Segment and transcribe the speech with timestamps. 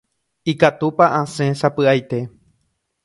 [0.51, 2.19] Ikatúpa asẽ sapy'aite.